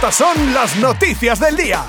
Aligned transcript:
Estas 0.00 0.14
son 0.14 0.54
las 0.54 0.76
noticias 0.78 1.38
del 1.40 1.58
día. 1.58 1.84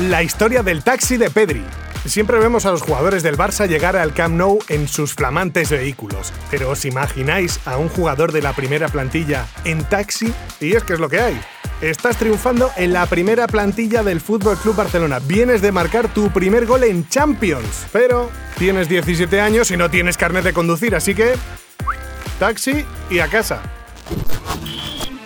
La 0.00 0.24
historia 0.24 0.64
del 0.64 0.82
taxi 0.82 1.16
de 1.16 1.30
Pedri. 1.30 1.64
Siempre 2.04 2.40
vemos 2.40 2.66
a 2.66 2.72
los 2.72 2.82
jugadores 2.82 3.22
del 3.22 3.38
Barça 3.38 3.68
llegar 3.68 3.96
al 3.96 4.12
Camp 4.12 4.34
Nou 4.34 4.58
en 4.68 4.88
sus 4.88 5.14
flamantes 5.14 5.70
vehículos, 5.70 6.32
pero 6.50 6.70
¿os 6.70 6.84
imagináis 6.84 7.60
a 7.66 7.76
un 7.76 7.88
jugador 7.88 8.32
de 8.32 8.42
la 8.42 8.52
primera 8.52 8.88
plantilla 8.88 9.46
en 9.64 9.84
taxi? 9.84 10.34
Y 10.58 10.74
es 10.74 10.82
que 10.82 10.94
es 10.94 10.98
lo 10.98 11.08
que 11.08 11.20
hay. 11.20 11.40
Estás 11.80 12.16
triunfando 12.16 12.72
en 12.76 12.92
la 12.92 13.06
primera 13.06 13.46
plantilla 13.46 14.02
del 14.02 14.20
Fútbol 14.20 14.58
Club 14.58 14.74
Barcelona. 14.74 15.20
Vienes 15.20 15.62
de 15.62 15.70
marcar 15.70 16.12
tu 16.12 16.30
primer 16.30 16.66
gol 16.66 16.82
en 16.82 17.08
Champions, 17.08 17.86
pero 17.92 18.28
tienes 18.58 18.88
17 18.88 19.40
años 19.40 19.70
y 19.70 19.76
no 19.76 19.88
tienes 19.88 20.16
carnet 20.16 20.42
de 20.42 20.52
conducir, 20.52 20.96
así 20.96 21.14
que 21.14 21.34
taxi 22.40 22.84
y 23.08 23.20
a 23.20 23.28
casa. 23.28 23.62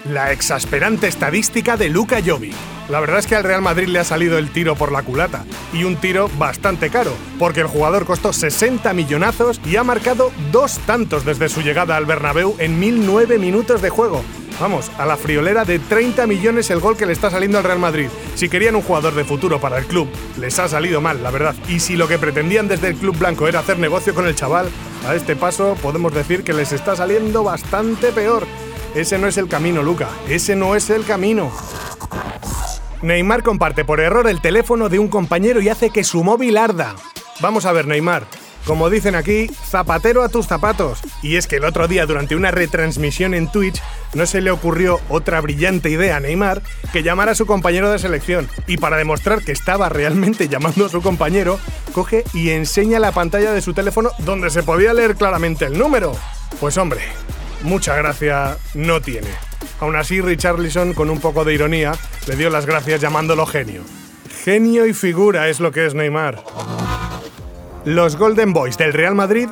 La 0.04 0.32
exasperante 0.32 1.06
estadística 1.06 1.76
de 1.76 1.88
Luca 1.88 2.18
Jovic. 2.24 2.54
La 2.88 2.98
verdad 2.98 3.20
es 3.20 3.28
que 3.28 3.36
al 3.36 3.44
Real 3.44 3.62
Madrid 3.62 3.86
le 3.86 4.00
ha 4.00 4.04
salido 4.04 4.36
el 4.36 4.50
tiro 4.50 4.74
por 4.74 4.90
la 4.90 5.02
culata, 5.02 5.44
y 5.72 5.84
un 5.84 5.94
tiro 5.94 6.28
bastante 6.38 6.90
caro, 6.90 7.12
porque 7.38 7.60
el 7.60 7.68
jugador 7.68 8.04
costó 8.04 8.32
60 8.32 8.92
millonazos 8.94 9.60
y 9.64 9.76
ha 9.76 9.84
marcado 9.84 10.32
dos 10.50 10.78
tantos 10.86 11.24
desde 11.24 11.48
su 11.48 11.62
llegada 11.62 11.96
al 11.96 12.06
Bernabéu 12.06 12.56
en 12.58 12.80
1009 12.80 13.38
minutos 13.38 13.80
de 13.80 13.90
juego. 13.90 14.24
Vamos, 14.60 14.90
a 14.98 15.06
la 15.06 15.16
friolera 15.16 15.64
de 15.64 15.78
30 15.78 16.26
millones 16.26 16.70
el 16.70 16.80
gol 16.80 16.96
que 16.96 17.06
le 17.06 17.12
está 17.12 17.30
saliendo 17.30 17.58
al 17.58 17.64
Real 17.64 17.78
Madrid. 17.78 18.08
Si 18.34 18.48
querían 18.48 18.74
un 18.74 18.82
jugador 18.82 19.14
de 19.14 19.24
futuro 19.24 19.60
para 19.60 19.78
el 19.78 19.86
club, 19.86 20.08
les 20.36 20.58
ha 20.58 20.68
salido 20.68 21.00
mal, 21.00 21.22
la 21.22 21.30
verdad. 21.30 21.54
Y 21.68 21.78
si 21.78 21.94
lo 21.94 22.08
que 22.08 22.18
pretendían 22.18 22.66
desde 22.66 22.88
el 22.88 22.96
club 22.96 23.16
blanco 23.16 23.46
era 23.46 23.60
hacer 23.60 23.78
negocio 23.78 24.14
con 24.14 24.26
el 24.26 24.34
chaval, 24.34 24.68
a 25.06 25.14
este 25.14 25.36
paso 25.36 25.76
podemos 25.80 26.12
decir 26.12 26.42
que 26.42 26.52
les 26.52 26.72
está 26.72 26.96
saliendo 26.96 27.44
bastante 27.44 28.10
peor. 28.10 28.46
Ese 28.94 29.16
no 29.18 29.26
es 29.26 29.38
el 29.38 29.48
camino, 29.48 29.82
Luca. 29.82 30.08
Ese 30.28 30.54
no 30.54 30.76
es 30.76 30.90
el 30.90 31.04
camino. 31.04 31.50
Neymar 33.00 33.42
comparte 33.42 33.84
por 33.84 34.00
error 34.00 34.28
el 34.28 34.40
teléfono 34.40 34.88
de 34.90 34.98
un 34.98 35.08
compañero 35.08 35.60
y 35.60 35.70
hace 35.70 35.90
que 35.90 36.04
su 36.04 36.22
móvil 36.22 36.58
arda. 36.58 36.94
Vamos 37.40 37.64
a 37.64 37.72
ver, 37.72 37.86
Neymar. 37.86 38.26
Como 38.66 38.90
dicen 38.90 39.16
aquí, 39.16 39.48
zapatero 39.48 40.22
a 40.22 40.28
tus 40.28 40.46
zapatos. 40.46 41.00
Y 41.22 41.36
es 41.36 41.46
que 41.46 41.56
el 41.56 41.64
otro 41.64 41.88
día, 41.88 42.06
durante 42.06 42.36
una 42.36 42.50
retransmisión 42.50 43.34
en 43.34 43.50
Twitch, 43.50 43.82
no 44.14 44.26
se 44.26 44.40
le 44.40 44.50
ocurrió 44.50 45.00
otra 45.08 45.40
brillante 45.40 45.90
idea 45.90 46.16
a 46.16 46.20
Neymar 46.20 46.62
que 46.92 47.02
llamar 47.02 47.30
a 47.30 47.34
su 47.34 47.46
compañero 47.46 47.90
de 47.90 47.98
selección. 47.98 48.48
Y 48.66 48.76
para 48.76 48.98
demostrar 48.98 49.42
que 49.42 49.52
estaba 49.52 49.88
realmente 49.88 50.48
llamando 50.48 50.86
a 50.86 50.90
su 50.90 51.00
compañero, 51.02 51.58
coge 51.92 52.24
y 52.34 52.50
enseña 52.50 53.00
la 53.00 53.10
pantalla 53.10 53.52
de 53.52 53.62
su 53.62 53.72
teléfono 53.72 54.10
donde 54.18 54.50
se 54.50 54.62
podía 54.62 54.92
leer 54.92 55.16
claramente 55.16 55.64
el 55.64 55.78
número. 55.78 56.14
Pues 56.60 56.76
hombre, 56.78 57.00
mucha 57.62 57.96
gracia 57.96 58.56
no 58.74 59.00
tiene. 59.00 59.28
Aún 59.80 59.96
así, 59.96 60.20
Richarlison, 60.20 60.94
con 60.94 61.10
un 61.10 61.20
poco 61.20 61.44
de 61.44 61.54
ironía, 61.54 61.92
le 62.26 62.36
dio 62.36 62.50
las 62.50 62.66
gracias 62.66 63.00
llamándolo 63.00 63.46
genio. 63.46 63.82
Genio 64.44 64.86
y 64.86 64.94
figura 64.94 65.48
es 65.48 65.60
lo 65.60 65.72
que 65.72 65.86
es 65.86 65.94
Neymar. 65.94 66.42
Los 67.84 68.16
Golden 68.16 68.52
Boys 68.52 68.76
del 68.78 68.92
Real 68.92 69.14
Madrid 69.14 69.48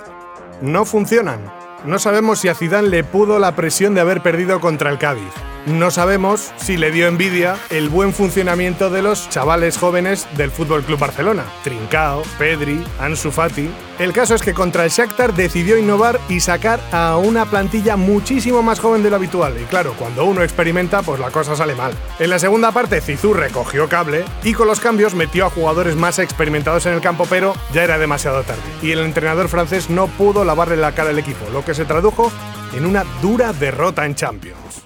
no 0.63 0.85
funcionan. 0.85 1.41
No 1.85 1.99
sabemos 1.99 2.41
si 2.41 2.49
a 2.49 2.55
Zidane 2.55 2.89
le 2.89 3.05
pudo 3.05 3.39
la 3.39 3.57
presión 3.57 3.95
de 3.95 4.01
haber 4.01 4.23
perdido 4.23 4.61
contra 4.61 4.91
el 4.91 4.99
Cádiz. 4.99 5.33
No 5.67 5.91
sabemos 5.91 6.53
si 6.57 6.79
le 6.79 6.91
dio 6.91 7.07
envidia 7.07 7.57
el 7.69 7.91
buen 7.91 8.15
funcionamiento 8.15 8.89
de 8.89 9.03
los 9.03 9.29
chavales 9.29 9.77
jóvenes 9.77 10.27
del 10.37 10.51
Fútbol 10.51 10.83
Club 10.83 10.99
Barcelona, 10.99 11.45
Trincao, 11.63 12.23
Pedri, 12.39 12.83
Ansu 12.99 13.31
Fati. 13.31 13.69
El 13.99 14.15
caso 14.15 14.35
es 14.35 14.41
que 14.41 14.55
contra 14.55 14.85
el 14.85 14.91
Shakhtar 14.91 15.35
decidió 15.35 15.77
innovar 15.77 16.19
y 16.31 16.41
sacar 16.41 16.81
a 16.93 17.19
una 17.19 17.45
plantilla 17.45 17.97
muchísimo 17.97 18.63
más 18.63 18.81
joven 18.81 19.03
de 19.03 19.11
lo 19.11 19.17
habitual. 19.17 19.55
Y 19.61 19.65
claro, 19.65 19.95
cuando 19.99 20.25
uno 20.25 20.43
experimenta, 20.43 21.03
pues 21.03 21.21
la 21.21 21.31
cosa 21.31 21.55
sale 21.55 21.75
mal. 21.75 21.93
En 22.19 22.31
la 22.31 22.39
segunda 22.39 22.73
parte, 22.73 23.03
Zizou 23.03 23.35
recogió 23.35 23.87
cable 23.87 24.25
y 24.43 24.55
con 24.55 24.67
los 24.67 24.81
cambios 24.81 25.15
metió 25.15 25.45
a 25.45 25.51
jugadores 25.51 25.95
más 25.95 26.19
experimentados 26.19 26.87
en 26.87 26.95
el 26.95 27.03
campo, 27.03 27.27
pero 27.29 27.55
ya 27.75 27.85
era 27.85 27.99
demasiado 27.99 28.43
tarde. 28.45 28.63
Y 28.81 28.93
el 28.93 29.01
entrenador 29.01 29.49
francés 29.51 29.91
no 29.91 30.07
pudo 30.07 30.43
lavarle 30.43 30.79
la 30.79 30.93
cara 30.93 31.11
al 31.11 31.19
equipo, 31.19 31.51
lo 31.53 31.67
que 31.67 31.75
se 31.75 31.85
tradujo 31.85 32.33
en 32.73 32.87
una 32.87 33.05
dura 33.21 33.53
derrota 33.53 34.07
en 34.07 34.15
Champions. 34.15 34.83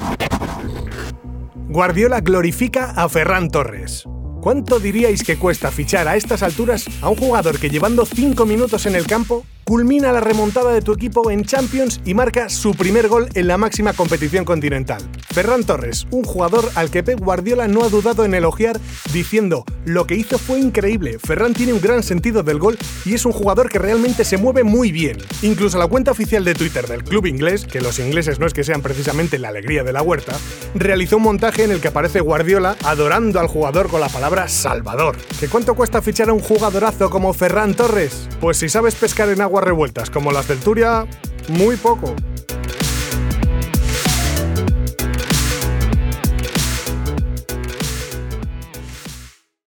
Guardiola 1.75 2.21
glorifica 2.21 2.93
a 2.93 3.09
Ferran 3.09 3.51
Torres. 3.51 4.05
¿Cuánto 4.41 4.79
diríais 4.79 5.25
que 5.25 5.37
cuesta 5.37 5.73
fichar 5.73 6.07
a 6.07 6.15
estas 6.15 6.45
alturas 6.45 6.87
a 7.03 7.09
un 7.09 7.17
jugador 7.17 7.59
que 7.59 7.69
llevando 7.69 8.07
5 8.07 8.47
minutos 8.47 8.87
en 8.87 8.95
el 8.95 9.09
campo 9.09 9.45
culmina 9.65 10.13
la 10.13 10.21
remontada 10.21 10.73
de 10.73 10.83
tu 10.83 10.93
equipo 10.93 11.31
en 11.31 11.45
Champions 11.45 12.01
y 12.05 12.15
marca 12.15 12.49
su 12.49 12.73
primer 12.75 13.09
gol 13.09 13.29
en 13.35 13.49
la 13.49 13.57
máxima 13.57 13.93
competición 13.93 14.45
continental. 14.45 15.03
Ferran 15.33 15.65
Torres, 15.65 16.07
un 16.11 16.23
jugador 16.23 16.71
al 16.75 16.91
que 16.91 17.03
Pep 17.03 17.19
Guardiola 17.19 17.67
no 17.67 17.83
ha 17.83 17.89
dudado 17.89 18.25
en 18.25 18.35
elogiar 18.35 18.79
diciendo, 19.13 19.65
lo 19.85 20.07
que 20.07 20.15
hizo 20.15 20.39
fue 20.39 20.61
increíble, 20.61 21.19
Ferran 21.19 21.55
tiene 21.55 21.73
un 21.73 21.81
gran 21.81 22.03
sentido 22.03 22.43
del 22.43 22.59
gol 22.59 22.79
y 23.05 23.15
es 23.15 23.25
un 23.25 23.33
jugador 23.33 23.71
que 23.71 23.79
realmente 23.79 24.25
se 24.25 24.37
mueve 24.37 24.63
muy 24.63 24.93
bien. 24.93 25.19
Incluso 25.43 25.79
la 25.79 25.89
cuenta 25.89 26.11
oficial 26.11 26.45
de 26.45 26.55
Twitter 26.55 26.87
del 26.87 27.03
club 27.03 27.27
inglés, 27.27 27.65
que 27.65 27.81
los 27.81 27.99
ingleses 27.99 28.39
no 28.39 28.47
es 28.47 28.53
que 28.53 28.65
sean 28.65 28.83
precisamente 28.83 29.39
la 29.39 29.49
alegría 29.49 29.83
de 29.83 29.93
la 29.93 30.03
huerta, 30.03 30.37
realizó 30.75 31.17
un 31.17 31.25
montaje 31.25 31.65
en 31.65 31.71
el 31.71 31.81
que 31.81 31.89
aparece 31.89 32.21
Guardiola 32.21 32.77
adorando 32.85 33.41
al 33.41 33.49
jugador 33.49 33.89
con 33.89 34.01
la 34.01 34.09
palabra 34.09 34.49
Salvador. 34.49 35.17
¿Qué 35.41 35.49
cuánto 35.49 35.75
cuesta 35.75 36.03
fichar 36.03 36.29
a 36.29 36.33
un 36.33 36.41
jugadorazo 36.41 37.11
como 37.11 37.33
Ferran 37.33 37.75
Torres? 37.75 38.29
Pues 38.41 38.59
si 38.59 38.69
sabes 38.69 38.95
pescar 38.95 39.29
en 39.31 39.41
agua 39.41 39.54
revueltas 39.61 40.11
como 40.11 40.33
las 40.33 40.49
del 40.49 40.59
Turia, 40.59 41.07
muy 41.49 41.77
poco. 41.77 42.15